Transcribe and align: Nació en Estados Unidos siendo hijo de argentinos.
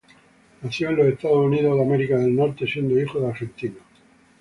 Nació 0.63 0.89
en 0.89 0.99
Estados 1.13 1.45
Unidos 1.45 1.77
siendo 2.67 2.99
hijo 2.99 3.19
de 3.19 3.27
argentinos. 3.27 3.83